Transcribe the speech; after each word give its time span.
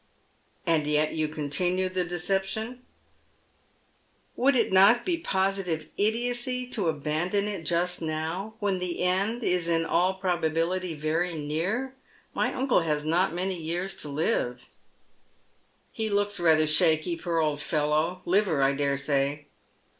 "And 0.65 0.87
yet 0.87 1.11
you 1.13 1.27
continue 1.27 1.87
the 1.87 2.03
deception?"" 2.03 2.83
Would 4.35 4.55
it 4.55 4.73
not 4.73 5.05
be 5.05 5.15
positive 5.17 5.89
idiocy 5.95 6.65
to 6.71 6.89
abandon 6.89 7.47
it 7.47 7.67
just 7.67 8.01
now, 8.01 8.55
when 8.59 8.79
the 8.79 9.03
end 9.03 9.43
is 9.43 9.67
in 9.67 9.85
all 9.85 10.15
probability 10.15 10.95
very 10.95 11.35
near? 11.35 11.93
My 12.33 12.51
uncle 12.51 12.81
has 12.81 13.05
not 13.05 13.35
many 13.35 13.61
years 13.61 13.95
to 13.97 14.09
live."" 14.09 14.61
He 15.91 16.09
looks 16.09 16.39
rather 16.39 16.65
shaky, 16.65 17.15
poor 17.15 17.37
old 17.37 17.61
fellow— 17.61 18.23
liver, 18.25 18.63
I 18.63 18.73
dare 18.73 18.97
say." 18.97 19.45